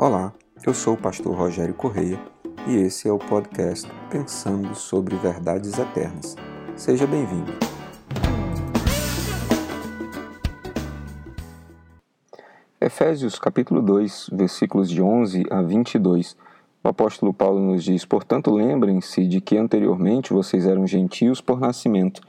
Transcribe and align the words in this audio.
Olá, 0.00 0.32
eu 0.64 0.72
sou 0.72 0.94
o 0.94 0.96
pastor 0.96 1.34
Rogério 1.34 1.74
Correia 1.74 2.20
e 2.68 2.76
esse 2.76 3.08
é 3.08 3.12
o 3.12 3.18
podcast 3.18 3.90
Pensando 4.08 4.72
sobre 4.76 5.16
Verdades 5.16 5.76
Eternas. 5.76 6.36
Seja 6.76 7.04
bem-vindo. 7.04 7.50
Efésios 12.80 13.40
capítulo 13.40 13.82
2, 13.82 14.30
versículos 14.34 14.88
de 14.88 15.02
11 15.02 15.42
a 15.50 15.62
22. 15.62 16.36
O 16.84 16.88
apóstolo 16.88 17.34
Paulo 17.34 17.58
nos 17.58 17.82
diz: 17.82 18.04
Portanto, 18.04 18.52
lembrem-se 18.52 19.26
de 19.26 19.40
que 19.40 19.58
anteriormente 19.58 20.32
vocês 20.32 20.64
eram 20.64 20.86
gentios 20.86 21.40
por 21.40 21.58
nascimento 21.58 22.20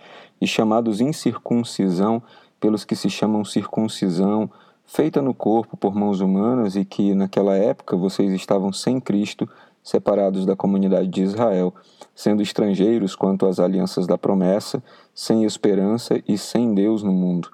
e 0.42 0.48
chamados 0.48 1.00
incircuncisão 1.00 2.20
pelos 2.60 2.84
que 2.84 2.96
se 2.96 3.12
chamam 3.12 3.46
circuncisão 3.46 4.50
feita 4.90 5.22
no 5.22 5.36
corpo 5.36 5.78
por 5.78 5.94
mãos 5.94 6.20
humanas 6.20 6.76
e 6.76 6.84
que 6.84 7.14
naquela 7.14 7.56
época 7.56 7.96
vocês 7.96 8.34
estavam 8.34 8.74
sem 8.74 9.00
Cristo, 9.00 9.48
separados 9.84 10.48
da 10.48 10.56
comunidade 10.56 11.08
de 11.08 11.22
Israel, 11.22 11.72
sendo 12.16 12.42
estrangeiros 12.42 13.16
quanto 13.16 13.46
às 13.46 13.60
alianças 13.60 14.08
da 14.08 14.18
promessa, 14.18 14.84
sem 15.14 15.44
esperança 15.46 16.20
e 16.28 16.40
sem 16.40 16.74
Deus 16.74 17.04
no 17.04 17.12
mundo. 17.12 17.52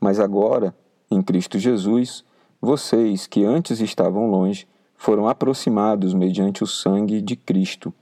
Mas 0.00 0.20
agora, 0.20 0.72
em 1.10 1.20
Cristo 1.20 1.58
Jesus, 1.58 2.24
vocês 2.62 3.26
que 3.26 3.44
antes 3.44 3.80
estavam 3.80 4.30
longe, 4.30 4.68
foram 4.96 5.28
aproximados 5.28 6.14
mediante 6.14 6.62
o 6.62 6.68
sangue 6.68 7.20
de 7.20 7.34
Cristo, 7.34 7.92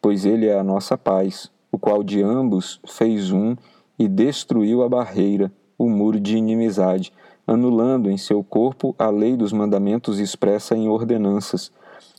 pois 0.00 0.24
ele 0.24 0.46
é 0.46 0.58
a 0.58 0.64
nossa 0.64 0.96
paz, 0.96 1.50
o 1.70 1.78
qual 1.78 2.02
de 2.02 2.22
ambos 2.22 2.80
fez 2.86 3.30
um 3.32 3.54
e 3.98 4.08
destruiu 4.08 4.82
a 4.82 4.88
barreira, 4.88 5.52
o 5.76 5.90
muro 5.90 6.18
de 6.18 6.38
inimizade 6.38 7.12
anulando 7.52 8.08
em 8.08 8.16
seu 8.16 8.44
corpo 8.44 8.94
a 8.96 9.10
lei 9.10 9.36
dos 9.36 9.52
mandamentos 9.52 10.20
expressa 10.20 10.76
em 10.76 10.88
ordenanças. 10.88 11.72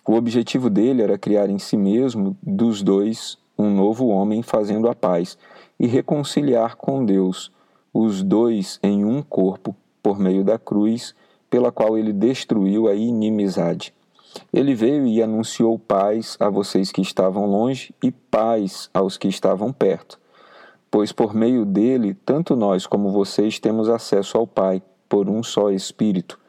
O 0.05 0.15
objetivo 0.15 0.69
dele 0.69 1.01
era 1.01 1.17
criar 1.17 1.49
em 1.49 1.57
si 1.57 1.77
mesmo, 1.77 2.35
dos 2.43 2.83
dois, 2.83 3.37
um 3.57 3.73
novo 3.73 4.07
homem 4.07 4.43
fazendo 4.43 4.89
a 4.89 4.95
paz 4.95 5.37
e 5.79 5.87
reconciliar 5.87 6.75
com 6.75 7.05
Deus 7.05 7.49
os 7.93 8.21
dois 8.21 8.77
em 8.83 9.05
um 9.05 9.21
corpo 9.21 9.73
por 10.03 10.19
meio 10.19 10.43
da 10.43 10.59
cruz, 10.59 11.15
pela 11.49 11.71
qual 11.71 11.97
ele 11.97 12.11
destruiu 12.11 12.89
a 12.89 12.93
inimizade. 12.93 13.93
Ele 14.51 14.75
veio 14.75 15.07
e 15.07 15.21
anunciou 15.23 15.79
paz 15.79 16.35
a 16.41 16.49
vocês 16.49 16.91
que 16.91 17.01
estavam 17.01 17.45
longe 17.45 17.95
e 18.03 18.11
paz 18.11 18.89
aos 18.93 19.17
que 19.17 19.29
estavam 19.29 19.71
perto, 19.71 20.19
pois 20.89 21.13
por 21.13 21.33
meio 21.33 21.65
dele, 21.65 22.13
tanto 22.13 22.53
nós 22.55 22.85
como 22.85 23.11
vocês 23.11 23.59
temos 23.59 23.87
acesso 23.87 24.37
ao 24.37 24.45
Pai 24.45 24.81
por 25.11 25.29
um 25.29 25.43
só 25.43 25.69
Espírito. 25.69 26.39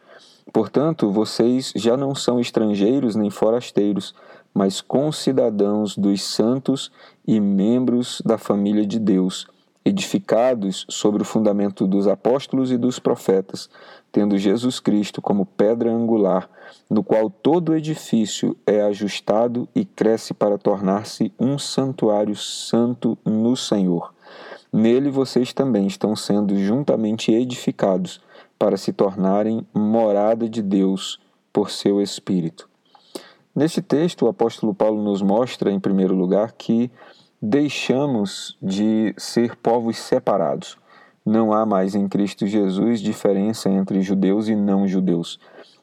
Portanto, 0.53 1.11
vocês 1.11 1.73
já 1.75 1.97
não 1.97 2.15
são 2.15 2.39
estrangeiros 2.39 3.17
nem 3.17 3.29
forasteiros, 3.29 4.15
mas 4.55 4.81
concidadãos 4.81 5.99
dos 5.99 6.23
santos 6.23 6.93
e 7.27 7.41
membros 7.41 8.23
da 8.25 8.39
família 8.39 8.87
de 8.87 9.01
Deus, 9.01 9.49
edificados 9.85 10.87
sobre 10.89 11.23
o 11.23 11.25
fundamento 11.25 11.89
dos 11.89 12.07
apóstolos 12.07 12.71
e 12.71 12.79
dos 12.79 13.01
profetas, 13.01 13.69
tendo 14.13 14.39
Jesus 14.39 14.79
Cristo 14.79 15.21
como 15.21 15.45
pedra 15.45 15.91
angular, 15.91 16.49
no 16.89 17.03
qual 17.03 17.29
todo 17.29 17.75
edifício 17.75 18.57
é 18.65 18.81
ajustado 18.83 19.69
e 19.75 19.85
cresce 19.85 20.33
para 20.33 20.57
tornar-se 20.57 21.33
um 21.37 21.59
santuário 21.59 22.37
santo 22.37 23.19
no 23.25 23.57
Senhor. 23.57 24.15
Nele 24.73 25.11
vocês 25.11 25.53
também 25.53 25.89
estão 25.89 26.15
sendo 26.15 26.57
juntamente 26.57 27.33
edificados 27.33 28.21
para 28.63 28.77
se 28.77 28.93
tornarem 28.93 29.67
morada 29.75 30.49
de 30.49 30.63
Deus 30.63 31.19
por 31.53 31.69
seu 31.69 32.01
Espírito. 32.01 32.71
Neste 33.53 33.83
texto, 33.83 34.25
o 34.25 34.29
apóstolo 34.29 34.73
Paulo 34.73 35.03
nos 35.03 35.21
mostra, 35.21 35.69
em 35.73 35.81
primeiro 35.81 36.15
lugar, 36.15 36.53
que 36.53 36.89
deixamos 37.43 38.57
de 38.63 39.13
ser 39.19 39.57
povos 39.57 39.99
separados. 39.99 40.79
Não 41.27 41.53
há 41.53 41.67
mais 41.67 41.97
em 41.97 42.07
Cristo 42.07 42.47
Jesus 42.47 43.01
diferença 43.01 43.69
entre 43.69 44.01
judeus 44.01 44.47
e 44.47 44.55
não 44.55 44.87
judeus. 44.87 45.41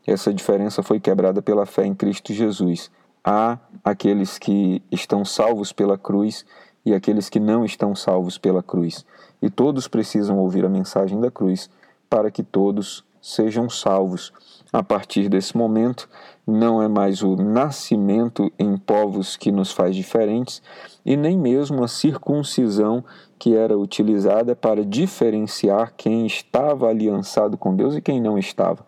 Essa 0.07 0.34
diferença 0.34 0.81
foi 0.81 1.01
quebrada 1.01 1.41
pela 1.41 1.66
fé 1.66 1.85
em 1.85 1.94
Cristo 1.94 2.31
Jesus. 2.31 2.89
Há 3.22 3.57
aqueles 3.84 4.38
que 4.38 4.81
estão 4.89 5.25
salvos 5.25 5.73
pela 5.73 5.97
cruz 5.97 6.45
e 6.85 6.94
aqueles 6.94 7.28
que 7.28 7.41
não 7.41 7.66
estão 7.66 7.94
salvos 7.94 8.38
pela 8.38 8.63
cruz. 8.63 9.06
E 9.41 9.50
todos 9.50 9.85
precisam 9.85 10.38
ouvir 10.38 10.63
a 10.63 10.69
mensagem 10.69 11.19
da 11.19 11.29
cruz 11.29 11.69
para 12.09 12.31
que 12.31 12.44
todos 12.44 13.03
sejam 13.22 13.70
salvos. 13.70 14.34
A 14.72 14.84
partir 14.84 15.30
desse 15.30 15.58
momento, 15.58 16.08
não 16.46 16.81
é 16.81 16.88
mais 16.88 17.24
o 17.24 17.36
nascimento 17.36 18.52
em 18.58 18.78
povos 18.78 19.36
que 19.36 19.52
nos 19.52 19.72
faz 19.72 19.96
diferentes 19.96 20.62
e 21.06 21.18
nem 21.18 21.38
mesmo 21.38 21.84
a 21.84 21.88
circuncisão 21.88 23.03
que 23.38 23.56
era 23.56 23.78
utilizada 23.78 24.56
para 24.56 24.86
diferenciar 24.86 25.94
quem 25.96 26.25
estava 26.25 26.88
aliançado 26.88 27.58
com 27.58 27.75
Deus 27.75 27.96
e 27.96 28.02
quem 28.02 28.22
não 28.22 28.38
estava. 28.38 28.86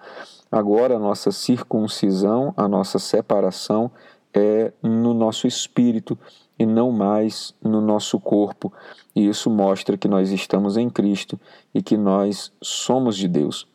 Agora, 0.52 0.98
a 0.98 1.00
nossa 1.00 1.32
circuncisão, 1.32 2.54
a 2.58 2.68
nossa 2.68 3.00
separação 3.00 3.90
é 4.34 4.72
no 4.82 5.14
nosso 5.14 5.48
espírito 5.48 6.18
e 6.58 6.66
não 6.66 6.92
mais 6.92 7.54
no 7.62 7.82
nosso 7.82 8.20
corpo. 8.20 8.72
E 9.16 9.28
isso 9.28 9.50
mostra 9.50 9.98
que 9.98 10.08
nós 10.08 10.32
estamos 10.32 10.78
em 10.78 10.90
Cristo 10.90 11.40
e 11.74 11.82
que 11.82 11.98
nós 11.98 12.52
somos 12.62 13.18
de 13.18 13.28
Deus. 13.28 13.68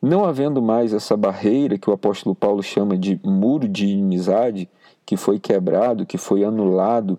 Não 0.00 0.24
havendo 0.24 0.60
mais 0.60 0.92
essa 0.92 1.16
barreira 1.16 1.78
que 1.78 1.88
o 1.88 1.92
apóstolo 1.92 2.34
Paulo 2.34 2.62
chama 2.62 2.96
de 2.96 3.20
muro 3.24 3.68
de 3.68 3.86
inimizade, 3.86 4.68
que 5.06 5.16
foi 5.16 5.38
quebrado, 5.38 6.06
que 6.06 6.18
foi 6.18 6.44
anulado 6.44 7.18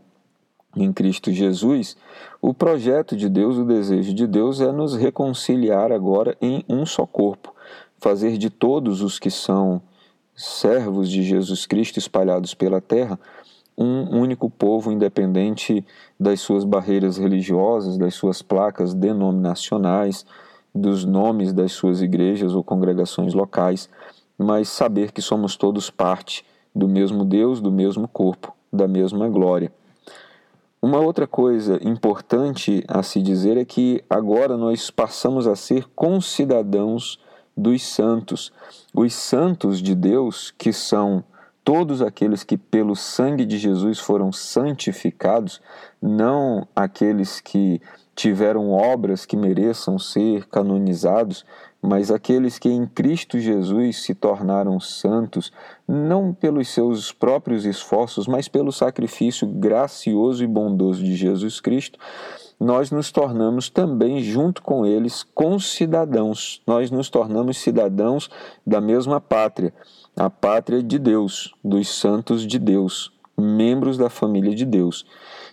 em 0.76 0.92
Cristo 0.92 1.32
Jesus, 1.32 1.96
o 2.42 2.54
projeto 2.54 3.16
de 3.16 3.30
Deus, 3.30 3.58
o 3.58 3.66
desejo 3.66 4.14
de 4.14 4.26
Deus 4.26 4.60
é 4.60 4.72
nos 4.72 4.96
reconciliar 4.96 5.92
agora 5.92 6.36
em 6.42 6.66
um 6.68 6.86
só 6.86 7.06
corpo, 7.06 7.54
fazer 8.00 8.38
de 8.38 8.50
todos 8.50 9.02
os 9.02 9.20
que 9.20 9.30
são 9.30 9.82
servos 10.36 11.10
de 11.10 11.24
Jesus 11.24 11.66
Cristo 11.66 12.00
espalhados 12.00 12.54
pela 12.54 12.82
terra 12.82 13.20
um 13.78 14.20
único 14.20 14.50
povo 14.50 14.92
independente 14.92 15.86
das 16.20 16.42
suas 16.42 16.64
barreiras 16.64 17.18
religiosas, 17.18 17.98
das 17.98 18.14
suas 18.14 18.42
placas 18.42 18.94
denominacionais, 18.94 20.26
dos 20.74 21.06
nomes 21.06 21.54
das 21.54 21.72
suas 21.72 22.02
igrejas 22.02 22.54
ou 22.54 22.64
congregações 22.64 23.34
locais, 23.34 23.90
mas 24.38 24.70
saber 24.70 25.12
que 25.12 25.22
somos 25.22 25.56
todos 25.56 25.90
parte 25.90 26.46
do 26.74 26.88
mesmo 26.88 27.24
Deus, 27.24 27.62
do 27.62 27.72
mesmo 27.72 28.08
corpo, 28.08 28.54
da 28.72 28.88
mesma 28.88 29.28
glória. 29.30 29.72
Uma 30.82 31.00
outra 31.00 31.26
coisa 31.26 31.80
importante 31.82 32.84
a 32.88 33.02
se 33.04 33.22
dizer 33.22 33.58
é 33.58 33.64
que 33.64 34.04
agora 34.10 34.58
nós 34.58 34.90
passamos 34.90 35.48
a 35.48 35.56
ser 35.56 35.88
concidadãos 35.96 37.20
dos 37.56 37.84
santos. 37.84 38.52
Os 38.94 39.14
santos 39.14 39.82
de 39.82 39.96
Deus, 39.96 40.54
que 40.58 40.74
são 40.74 41.24
todos 41.64 42.02
aqueles 42.02 42.44
que 42.44 42.58
pelo 42.58 42.96
sangue 42.96 43.46
de 43.46 43.58
Jesus 43.58 44.00
foram 44.00 44.32
santificados, 44.32 45.62
não 46.02 46.68
aqueles 46.76 47.40
que 47.40 47.82
tiveram 48.16 48.70
obras 48.72 49.26
que 49.26 49.36
mereçam 49.36 49.98
ser 49.98 50.46
canonizados, 50.48 51.46
mas 51.82 52.12
aqueles 52.12 52.60
que 52.60 52.70
em 52.70 52.86
Cristo 52.86 53.40
Jesus 53.40 54.04
se 54.04 54.14
tornaram 54.14 54.80
santos, 54.80 55.52
não 55.88 56.34
pelos 56.34 56.70
seus 56.70 57.12
próprios 57.12 57.66
esforços, 57.66 58.28
mas 58.28 58.48
pelo 58.48 58.72
sacrifício 58.72 59.48
gracioso 59.48 60.44
e 60.44 60.48
bondoso 60.48 61.04
de 61.04 61.16
Jesus 61.16 61.60
Cristo, 61.60 62.00
nós 62.60 62.92
nos 62.92 63.12
tornamos 63.12 63.70
também, 63.70 64.22
junto 64.22 64.62
com 64.62 64.86
eles, 64.86 65.24
concidadãos. 65.36 66.62
Nós 66.66 66.92
nos 66.92 67.10
tornamos 67.10 67.58
cidadãos 67.58 68.30
da 68.66 68.80
mesma 68.80 69.20
pátria, 69.20 69.74
a 70.16 70.30
pátria 70.30 70.82
de 70.82 71.00
Deus, 71.00 71.54
dos 71.64 71.88
santos 71.90 72.46
de 72.46 72.60
Deus, 72.60 73.12
membros 73.38 73.98
da 73.98 74.10
família 74.10 74.54
de 74.56 74.66
Deus. 74.66 75.06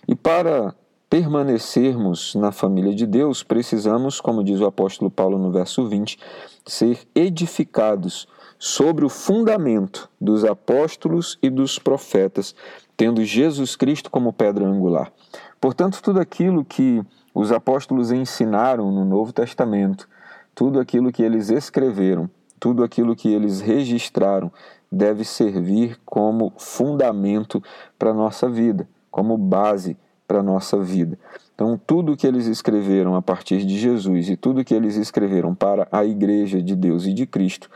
E 0.07 0.15
para 0.15 0.75
permanecermos 1.09 2.35
na 2.35 2.53
família 2.53 2.95
de 2.95 3.05
Deus, 3.05 3.43
precisamos, 3.43 4.21
como 4.21 4.43
diz 4.43 4.61
o 4.61 4.65
apóstolo 4.65 5.11
Paulo 5.11 5.37
no 5.37 5.51
verso 5.51 5.85
20, 5.87 6.17
ser 6.65 6.99
edificados 7.13 8.27
sobre 8.57 9.03
o 9.03 9.09
fundamento 9.09 10.07
dos 10.21 10.45
apóstolos 10.45 11.37
e 11.41 11.49
dos 11.49 11.79
profetas, 11.79 12.55
tendo 13.01 13.25
Jesus 13.25 13.75
Cristo 13.75 14.11
como 14.11 14.31
pedra 14.31 14.63
angular. 14.63 15.11
Portanto, 15.59 16.03
tudo 16.03 16.19
aquilo 16.19 16.63
que 16.63 17.01
os 17.33 17.51
apóstolos 17.51 18.11
ensinaram 18.11 18.91
no 18.91 19.03
Novo 19.03 19.33
Testamento, 19.33 20.07
tudo 20.53 20.79
aquilo 20.79 21.11
que 21.11 21.23
eles 21.23 21.49
escreveram, 21.49 22.29
tudo 22.59 22.83
aquilo 22.83 23.15
que 23.15 23.33
eles 23.33 23.59
registraram, 23.59 24.51
deve 24.91 25.25
servir 25.25 25.99
como 26.05 26.53
fundamento 26.57 27.59
para 27.97 28.11
a 28.11 28.13
nossa 28.13 28.47
vida, 28.47 28.87
como 29.09 29.35
base 29.35 29.97
para 30.27 30.41
a 30.41 30.43
nossa 30.43 30.77
vida. 30.77 31.17
Então, 31.55 31.81
tudo 31.87 32.15
que 32.15 32.27
eles 32.27 32.45
escreveram 32.45 33.15
a 33.15 33.21
partir 33.21 33.65
de 33.65 33.79
Jesus 33.79 34.29
e 34.29 34.37
tudo 34.37 34.63
que 34.63 34.75
eles 34.75 34.95
escreveram 34.95 35.55
para 35.55 35.87
a 35.91 36.05
Igreja 36.05 36.61
de 36.61 36.75
Deus 36.75 37.07
e 37.07 37.15
de 37.15 37.25
Cristo 37.25 37.67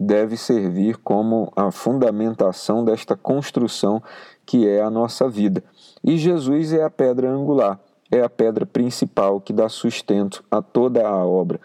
deve 0.00 0.34
servir 0.34 0.96
como 0.96 1.52
a 1.54 1.70
fundamentação 1.70 2.82
desta 2.82 3.14
construção 3.14 4.02
que 4.46 4.66
é 4.66 4.80
a 4.80 4.88
nossa 4.88 5.28
vida. 5.28 5.62
E 6.02 6.16
Jesus 6.16 6.72
é 6.72 6.82
a 6.82 6.88
pedra 6.88 7.30
angular, 7.30 7.78
é 8.10 8.22
a 8.22 8.30
pedra 8.30 8.64
principal 8.64 9.42
que 9.42 9.52
dá 9.52 9.68
sustento 9.68 10.42
a 10.50 10.62
toda 10.62 11.06
a 11.06 11.24
obra. 11.26 11.60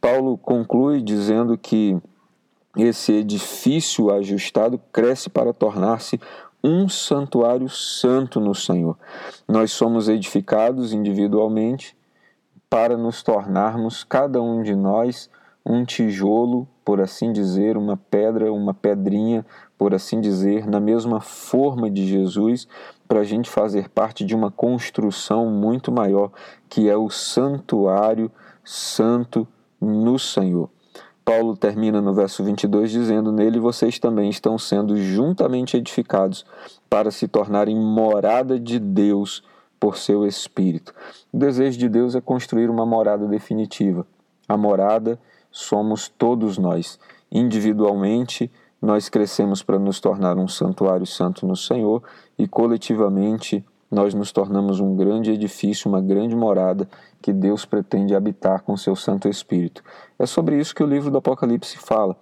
Paulo 0.00 0.36
conclui 0.36 1.00
dizendo 1.00 1.56
que 1.56 1.96
esse 2.76 3.12
edifício 3.12 4.10
ajustado 4.10 4.80
cresce 4.92 5.30
para 5.30 5.54
tornar-se 5.54 6.20
um 6.62 6.88
santuário 6.88 7.68
santo 7.68 8.40
no 8.40 8.54
Senhor. 8.54 8.98
Nós 9.46 9.70
somos 9.70 10.08
edificados 10.08 10.92
individualmente 10.92 11.96
para 12.68 12.96
nos 12.96 13.22
tornarmos, 13.22 14.02
cada 14.02 14.42
um 14.42 14.62
de 14.62 14.74
nós, 14.74 15.30
um 15.64 15.84
tijolo, 15.84 16.68
por 16.86 17.00
assim 17.00 17.32
dizer, 17.32 17.76
uma 17.76 17.96
pedra, 17.96 18.52
uma 18.52 18.72
pedrinha, 18.72 19.44
por 19.76 19.92
assim 19.92 20.20
dizer, 20.20 20.68
na 20.68 20.78
mesma 20.78 21.20
forma 21.20 21.90
de 21.90 22.06
Jesus, 22.06 22.68
para 23.08 23.18
a 23.18 23.24
gente 23.24 23.50
fazer 23.50 23.88
parte 23.88 24.24
de 24.24 24.36
uma 24.36 24.52
construção 24.52 25.50
muito 25.50 25.90
maior, 25.90 26.30
que 26.68 26.88
é 26.88 26.96
o 26.96 27.10
santuário 27.10 28.30
santo 28.62 29.48
no 29.80 30.16
Senhor. 30.16 30.70
Paulo 31.24 31.56
termina 31.56 32.00
no 32.00 32.14
verso 32.14 32.44
22 32.44 32.92
dizendo: 32.92 33.32
Nele 33.32 33.58
vocês 33.58 33.98
também 33.98 34.30
estão 34.30 34.56
sendo 34.56 34.96
juntamente 34.96 35.76
edificados 35.76 36.46
para 36.88 37.10
se 37.10 37.26
tornarem 37.26 37.76
morada 37.76 38.60
de 38.60 38.78
Deus 38.78 39.42
por 39.80 39.96
seu 39.96 40.24
Espírito. 40.24 40.94
O 41.32 41.36
desejo 41.36 41.76
de 41.76 41.88
Deus 41.88 42.14
é 42.14 42.20
construir 42.20 42.70
uma 42.70 42.86
morada 42.86 43.26
definitiva. 43.26 44.06
A 44.48 44.56
morada 44.56 45.18
somos 45.56 46.06
todos 46.06 46.58
nós. 46.58 46.98
Individualmente, 47.32 48.50
nós 48.80 49.08
crescemos 49.08 49.62
para 49.62 49.78
nos 49.78 49.98
tornar 49.98 50.36
um 50.36 50.46
santuário 50.46 51.06
santo 51.06 51.46
no 51.46 51.56
Senhor 51.56 52.02
e 52.38 52.46
coletivamente 52.46 53.64
nós 53.90 54.12
nos 54.12 54.32
tornamos 54.32 54.80
um 54.80 54.94
grande 54.94 55.30
edifício, 55.30 55.88
uma 55.88 56.02
grande 56.02 56.36
morada 56.36 56.86
que 57.22 57.32
Deus 57.32 57.64
pretende 57.64 58.14
habitar 58.14 58.62
com 58.62 58.76
seu 58.76 58.94
Santo 58.94 59.28
Espírito. 59.28 59.82
É 60.18 60.26
sobre 60.26 60.58
isso 60.60 60.74
que 60.74 60.82
o 60.82 60.86
livro 60.86 61.10
do 61.10 61.18
Apocalipse 61.18 61.78
fala, 61.78 62.14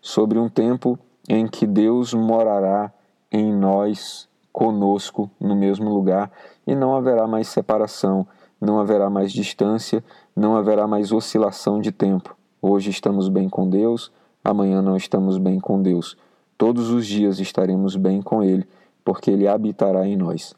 sobre 0.00 0.38
um 0.38 0.48
tempo 0.48 0.98
em 1.26 1.46
que 1.46 1.66
Deus 1.66 2.12
morará 2.12 2.92
em 3.30 3.50
nós, 3.54 4.28
conosco, 4.52 5.30
no 5.40 5.56
mesmo 5.56 5.88
lugar, 5.88 6.30
e 6.66 6.74
não 6.74 6.94
haverá 6.94 7.26
mais 7.26 7.48
separação, 7.48 8.26
não 8.60 8.78
haverá 8.78 9.08
mais 9.08 9.32
distância, 9.32 10.04
não 10.36 10.56
haverá 10.56 10.86
mais 10.86 11.10
oscilação 11.10 11.80
de 11.80 11.90
tempo. 11.90 12.36
Hoje 12.64 12.90
estamos 12.90 13.28
bem 13.28 13.48
com 13.48 13.68
Deus, 13.68 14.12
amanhã 14.44 14.80
não 14.80 14.96
estamos 14.96 15.36
bem 15.36 15.58
com 15.58 15.82
Deus. 15.82 16.16
Todos 16.56 16.90
os 16.90 17.08
dias 17.08 17.40
estaremos 17.40 17.96
bem 17.96 18.22
com 18.22 18.40
Ele, 18.40 18.64
porque 19.04 19.32
Ele 19.32 19.48
habitará 19.48 20.06
em 20.06 20.16
nós. 20.16 20.54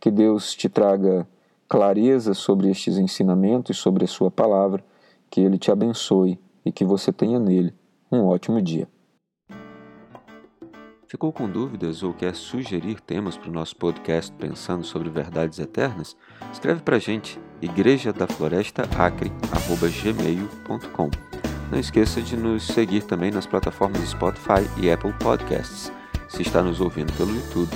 Que 0.00 0.10
Deus 0.10 0.52
te 0.52 0.68
traga 0.68 1.24
clareza 1.68 2.34
sobre 2.34 2.68
estes 2.68 2.98
ensinamentos, 2.98 3.78
sobre 3.78 4.04
a 4.04 4.08
Sua 4.08 4.32
palavra, 4.32 4.84
que 5.30 5.42
Ele 5.42 5.56
te 5.56 5.70
abençoe 5.70 6.40
e 6.64 6.72
que 6.72 6.84
você 6.84 7.12
tenha 7.12 7.38
nele 7.38 7.72
um 8.10 8.24
ótimo 8.24 8.60
dia. 8.60 8.88
Ficou 11.06 11.32
com 11.32 11.48
dúvidas 11.48 12.02
ou 12.02 12.12
quer 12.12 12.34
sugerir 12.34 13.00
temas 13.00 13.36
para 13.36 13.48
o 13.48 13.52
nosso 13.52 13.76
podcast 13.76 14.32
Pensando 14.32 14.82
sobre 14.82 15.08
Verdades 15.08 15.60
Eternas? 15.60 16.16
Escreve 16.52 16.82
para 16.82 16.96
a 16.96 16.98
gente, 16.98 17.38
igreja 17.62 18.12
da 18.12 18.26
floresta 18.26 18.82
acre@gmail.com. 18.98 21.33
Não 21.70 21.78
esqueça 21.78 22.20
de 22.20 22.36
nos 22.36 22.66
seguir 22.66 23.02
também 23.02 23.30
nas 23.30 23.46
plataformas 23.46 24.08
Spotify 24.08 24.68
e 24.80 24.90
Apple 24.90 25.12
Podcasts. 25.14 25.92
Se 26.28 26.42
está 26.42 26.62
nos 26.62 26.80
ouvindo 26.80 27.12
pelo 27.14 27.34
YouTube, 27.34 27.70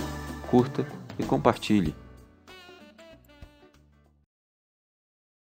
curta 0.48 0.86
e 1.18 1.22
compartilhe. 1.22 1.94